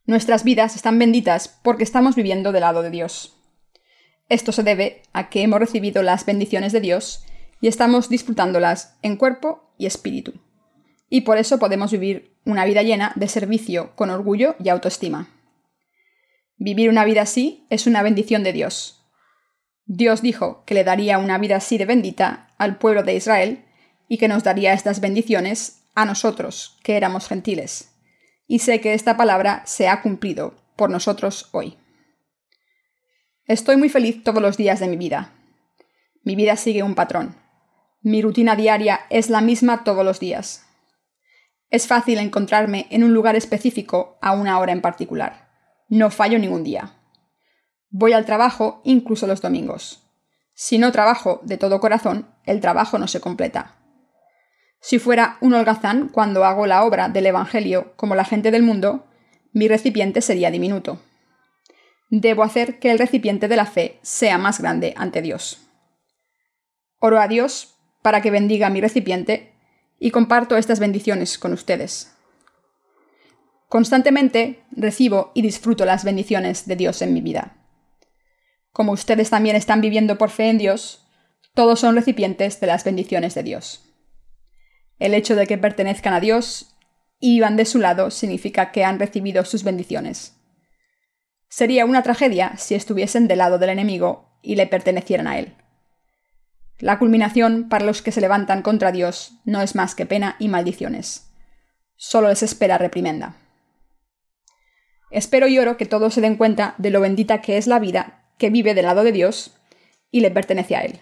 [0.05, 3.37] Nuestras vidas están benditas porque estamos viviendo del lado de Dios.
[4.27, 7.23] Esto se debe a que hemos recibido las bendiciones de Dios
[7.61, 10.33] y estamos disfrutándolas en cuerpo y espíritu.
[11.07, 15.29] Y por eso podemos vivir una vida llena de servicio con orgullo y autoestima.
[16.57, 19.01] Vivir una vida así es una bendición de Dios,
[19.93, 23.65] Dios dijo que le daría una vida así de bendita al pueblo de Israel
[24.07, 27.91] y que nos daría estas bendiciones a nosotros, que éramos gentiles.
[28.47, 31.77] Y sé que esta palabra se ha cumplido por nosotros hoy.
[33.45, 35.33] Estoy muy feliz todos los días de mi vida.
[36.23, 37.35] Mi vida sigue un patrón.
[38.01, 40.65] Mi rutina diaria es la misma todos los días.
[41.71, 45.49] Es fácil encontrarme en un lugar específico a una hora en particular.
[45.87, 46.97] No fallo ningún día.
[47.89, 50.03] Voy al trabajo incluso los domingos.
[50.53, 53.77] Si no trabajo de todo corazón, el trabajo no se completa.
[54.81, 59.07] Si fuera un holgazán cuando hago la obra del Evangelio como la gente del mundo,
[59.53, 60.99] mi recipiente sería diminuto.
[62.09, 65.69] Debo hacer que el recipiente de la fe sea más grande ante Dios.
[66.99, 69.50] Oro a Dios para que bendiga mi recipiente
[70.03, 72.11] y comparto estas bendiciones con ustedes.
[73.69, 77.55] Constantemente recibo y disfruto las bendiciones de Dios en mi vida.
[78.73, 81.05] Como ustedes también están viviendo por fe en Dios,
[81.53, 83.93] todos son recipientes de las bendiciones de Dios.
[84.97, 86.75] El hecho de que pertenezcan a Dios
[87.19, 90.35] y vivan de su lado significa que han recibido sus bendiciones.
[91.47, 95.55] Sería una tragedia si estuviesen del lado del enemigo y le pertenecieran a él.
[96.81, 100.47] La culminación para los que se levantan contra Dios no es más que pena y
[100.47, 101.31] maldiciones.
[101.95, 103.35] Solo les espera reprimenda.
[105.11, 108.23] Espero y oro que todos se den cuenta de lo bendita que es la vida
[108.39, 109.55] que vive del lado de Dios
[110.09, 110.99] y le pertenece a Él.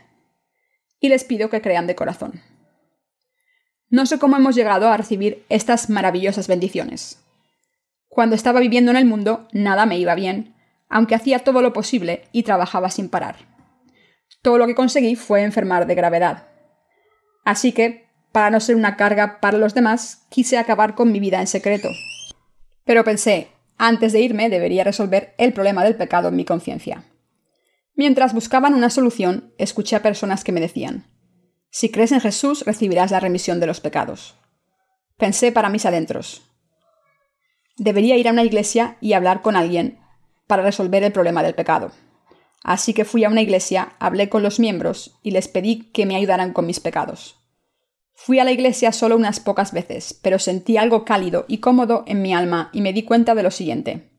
[1.00, 2.42] Y les pido que crean de corazón.
[3.89, 7.24] No sé cómo hemos llegado a recibir estas maravillosas bendiciones.
[8.10, 10.56] Cuando estaba viviendo en el mundo, nada me iba bien,
[10.89, 13.59] aunque hacía todo lo posible y trabajaba sin parar.
[14.42, 16.48] Todo lo que conseguí fue enfermar de gravedad.
[17.46, 21.39] Así que, para no ser una carga para los demás, quise acabar con mi vida
[21.39, 21.89] en secreto.
[22.86, 27.04] Pero pensé, antes de irme debería resolver el problema del pecado en mi conciencia.
[27.96, 31.06] Mientras buscaban una solución, escuché a personas que me decían,
[31.72, 34.36] si crees en Jesús recibirás la remisión de los pecados.
[35.18, 36.42] Pensé para mis adentros.
[37.78, 40.00] Debería ir a una iglesia y hablar con alguien
[40.48, 41.92] para resolver el problema del pecado.
[42.63, 46.15] Así que fui a una iglesia, hablé con los miembros y les pedí que me
[46.15, 47.38] ayudaran con mis pecados.
[48.13, 52.22] Fui a la iglesia solo unas pocas veces, pero sentí algo cálido y cómodo en
[52.22, 54.10] mi alma y me di cuenta de lo siguiente.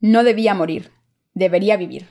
[0.00, 0.90] No debía morir,
[1.32, 2.08] debería vivir.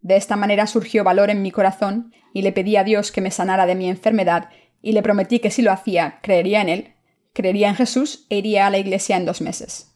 [0.00, 3.30] De esta manera surgió valor en mi corazón y le pedí a Dios que me
[3.30, 4.48] sanara de mi enfermedad
[4.80, 6.94] y le prometí que si lo hacía, creería en Él,
[7.34, 9.92] creería en Jesús e iría a la iglesia en dos meses.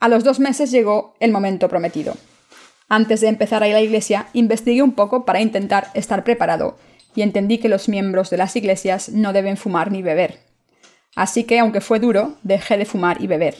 [0.00, 2.16] A los dos meses llegó el momento prometido.
[2.94, 6.78] Antes de empezar a ir a la iglesia, investigué un poco para intentar estar preparado
[7.16, 10.38] y entendí que los miembros de las iglesias no deben fumar ni beber.
[11.16, 13.56] Así que, aunque fue duro, dejé de fumar y beber.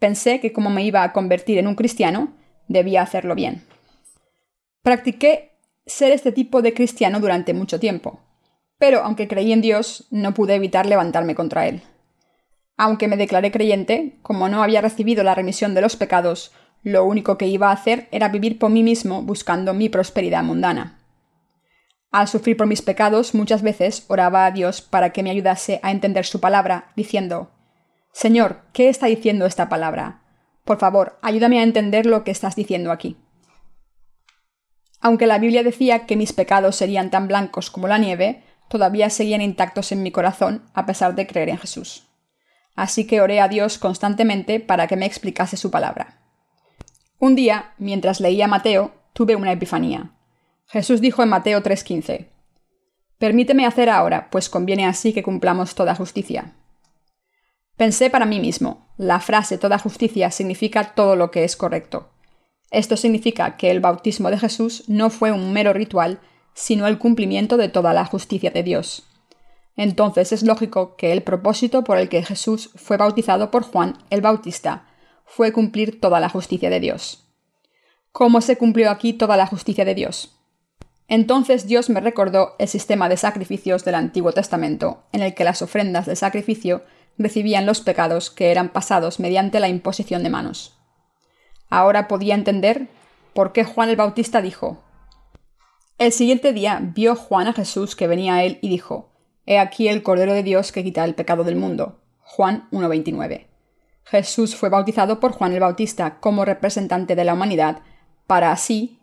[0.00, 2.34] Pensé que como me iba a convertir en un cristiano,
[2.66, 3.62] debía hacerlo bien.
[4.82, 5.52] Practiqué
[5.86, 8.18] ser este tipo de cristiano durante mucho tiempo,
[8.78, 11.82] pero aunque creí en Dios, no pude evitar levantarme contra Él.
[12.76, 16.50] Aunque me declaré creyente, como no había recibido la remisión de los pecados,
[16.84, 21.00] lo único que iba a hacer era vivir por mí mismo buscando mi prosperidad mundana.
[22.12, 25.90] Al sufrir por mis pecados, muchas veces oraba a Dios para que me ayudase a
[25.90, 27.50] entender su palabra, diciendo,
[28.12, 30.20] Señor, ¿qué está diciendo esta palabra?
[30.64, 33.16] Por favor, ayúdame a entender lo que estás diciendo aquí.
[35.00, 39.42] Aunque la Biblia decía que mis pecados serían tan blancos como la nieve, todavía seguían
[39.42, 42.06] intactos en mi corazón a pesar de creer en Jesús.
[42.76, 46.23] Así que oré a Dios constantemente para que me explicase su palabra.
[47.24, 50.10] Un día, mientras leía Mateo, tuve una epifanía.
[50.66, 52.28] Jesús dijo en Mateo 3:15,
[53.16, 56.52] Permíteme hacer ahora, pues conviene así que cumplamos toda justicia.
[57.78, 62.10] Pensé para mí mismo, la frase toda justicia significa todo lo que es correcto.
[62.70, 66.20] Esto significa que el bautismo de Jesús no fue un mero ritual,
[66.52, 69.08] sino el cumplimiento de toda la justicia de Dios.
[69.78, 74.20] Entonces es lógico que el propósito por el que Jesús fue bautizado por Juan el
[74.20, 74.88] Bautista
[75.24, 77.26] fue cumplir toda la justicia de Dios.
[78.12, 80.38] ¿Cómo se cumplió aquí toda la justicia de Dios?
[81.08, 85.62] Entonces Dios me recordó el sistema de sacrificios del Antiguo Testamento, en el que las
[85.62, 86.82] ofrendas de sacrificio
[87.18, 90.78] recibían los pecados que eran pasados mediante la imposición de manos.
[91.68, 92.88] Ahora podía entender
[93.34, 94.82] por qué Juan el Bautista dijo,
[95.98, 99.10] El siguiente día vio Juan a Jesús que venía a él y dijo,
[99.46, 102.00] He aquí el Cordero de Dios que quita el pecado del mundo.
[102.20, 103.53] Juan 1.29.
[104.04, 107.82] Jesús fue bautizado por Juan el Bautista como representante de la humanidad
[108.26, 109.00] para así,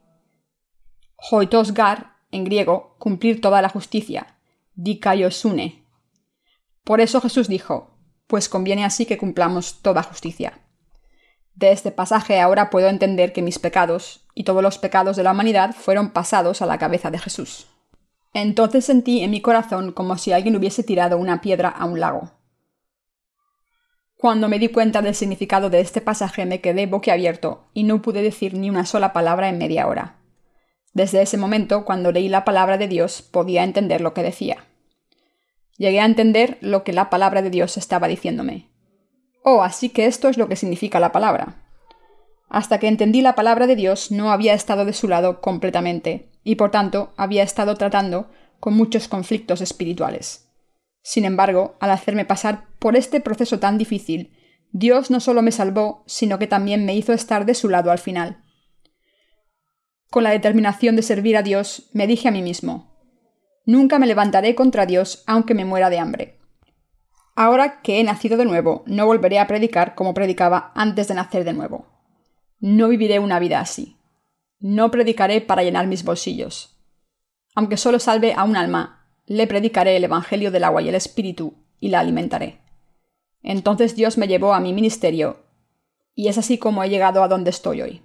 [1.32, 4.38] hoitosgar, en griego, cumplir toda la justicia,
[4.76, 5.86] dikaiosune.
[6.84, 7.98] Por eso Jesús dijo,
[8.28, 10.60] pues conviene así que cumplamos toda justicia.
[11.54, 15.32] De este pasaje ahora puedo entender que mis pecados y todos los pecados de la
[15.32, 17.68] humanidad fueron pasados a la cabeza de Jesús.
[18.34, 22.32] Entonces sentí en mi corazón como si alguien hubiese tirado una piedra a un lago.
[24.22, 28.22] Cuando me di cuenta del significado de este pasaje me quedé boquiabierto y no pude
[28.22, 30.18] decir ni una sola palabra en media hora.
[30.94, 34.68] Desde ese momento, cuando leí la palabra de Dios, podía entender lo que decía.
[35.76, 38.70] Llegué a entender lo que la palabra de Dios estaba diciéndome.
[39.44, 41.56] Oh, así que esto es lo que significa la palabra.
[42.48, 46.58] Hasta que entendí la palabra de Dios no había estado de su lado completamente, y
[46.58, 50.51] por tanto había estado tratando con muchos conflictos espirituales.
[51.02, 54.38] Sin embargo, al hacerme pasar por este proceso tan difícil,
[54.72, 58.00] Dios no solo me salvó, sino que también me hizo estar de su lado al
[58.00, 58.44] final.
[60.10, 62.92] Con la determinación de servir a Dios, me dije a mí mismo,
[63.66, 66.40] Nunca me levantaré contra Dios aunque me muera de hambre.
[67.36, 71.44] Ahora que he nacido de nuevo, no volveré a predicar como predicaba antes de nacer
[71.44, 71.88] de nuevo.
[72.60, 73.98] No viviré una vida así.
[74.60, 76.78] No predicaré para llenar mis bolsillos.
[77.56, 79.01] Aunque solo salve a un alma,
[79.32, 82.60] le predicaré el Evangelio del agua y el Espíritu y la alimentaré.
[83.44, 85.44] Entonces Dios me llevó a mi ministerio,
[86.14, 88.02] y es así como he llegado a donde estoy hoy.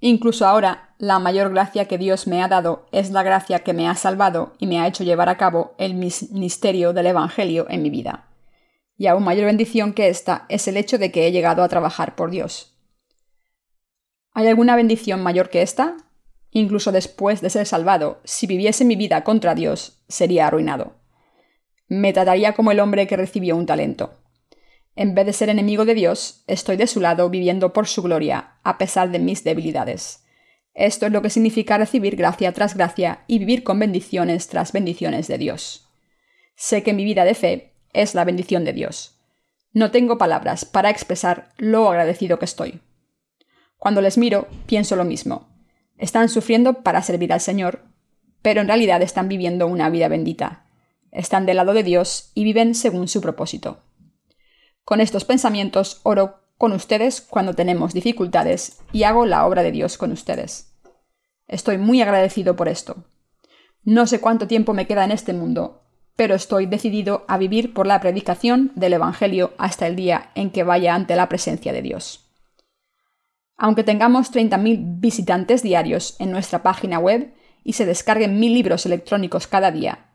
[0.00, 3.88] Incluso ahora, la mayor gracia que Dios me ha dado es la gracia que me
[3.88, 7.90] ha salvado y me ha hecho llevar a cabo el ministerio del Evangelio en mi
[7.90, 8.28] vida.
[8.96, 12.14] Y aún mayor bendición que esta es el hecho de que he llegado a trabajar
[12.14, 12.76] por Dios.
[14.32, 15.96] ¿Hay alguna bendición mayor que esta?
[16.56, 20.94] Incluso después de ser salvado, si viviese mi vida contra Dios, sería arruinado.
[21.88, 24.20] Me trataría como el hombre que recibió un talento.
[24.94, 28.60] En vez de ser enemigo de Dios, estoy de su lado viviendo por su gloria,
[28.62, 30.24] a pesar de mis debilidades.
[30.74, 35.26] Esto es lo que significa recibir gracia tras gracia y vivir con bendiciones tras bendiciones
[35.26, 35.88] de Dios.
[36.54, 39.18] Sé que mi vida de fe es la bendición de Dios.
[39.72, 42.80] No tengo palabras para expresar lo agradecido que estoy.
[43.76, 45.53] Cuando les miro, pienso lo mismo.
[45.96, 47.84] Están sufriendo para servir al Señor,
[48.42, 50.66] pero en realidad están viviendo una vida bendita.
[51.10, 53.78] Están del lado de Dios y viven según su propósito.
[54.84, 59.96] Con estos pensamientos oro con ustedes cuando tenemos dificultades y hago la obra de Dios
[59.96, 60.74] con ustedes.
[61.46, 63.04] Estoy muy agradecido por esto.
[63.82, 65.82] No sé cuánto tiempo me queda en este mundo,
[66.16, 70.64] pero estoy decidido a vivir por la predicación del Evangelio hasta el día en que
[70.64, 72.23] vaya ante la presencia de Dios.
[73.56, 77.32] Aunque tengamos 30.000 visitantes diarios en nuestra página web
[77.62, 80.06] y se descarguen mil libros electrónicos cada día,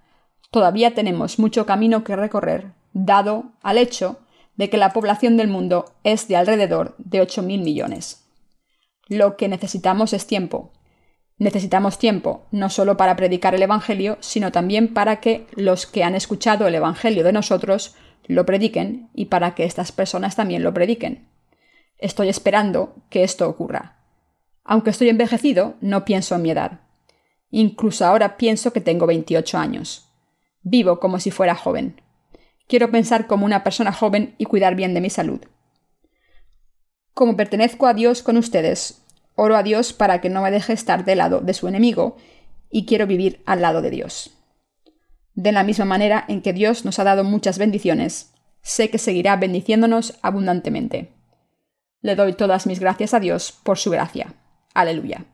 [0.51, 4.19] todavía tenemos mucho camino que recorrer, dado al hecho
[4.55, 8.25] de que la población del mundo es de alrededor de 8.000 millones.
[9.07, 10.73] Lo que necesitamos es tiempo.
[11.37, 16.13] Necesitamos tiempo no solo para predicar el Evangelio, sino también para que los que han
[16.13, 17.95] escuchado el Evangelio de nosotros
[18.27, 21.29] lo prediquen y para que estas personas también lo prediquen.
[21.99, 23.97] Estoy esperando que esto ocurra.
[24.63, 26.79] Aunque estoy envejecido, no pienso en mi edad.
[27.51, 30.09] Incluso ahora pienso que tengo 28 años.
[30.61, 32.01] Vivo como si fuera joven.
[32.67, 35.41] Quiero pensar como una persona joven y cuidar bien de mi salud.
[37.13, 39.03] Como pertenezco a Dios con ustedes,
[39.35, 42.15] oro a Dios para que no me deje estar del lado de su enemigo
[42.69, 44.31] y quiero vivir al lado de Dios.
[45.33, 49.35] De la misma manera en que Dios nos ha dado muchas bendiciones, sé que seguirá
[49.35, 51.18] bendiciéndonos abundantemente.
[52.01, 54.33] Le doy todas mis gracias a Dios por su gracia.
[54.73, 55.25] Aleluya.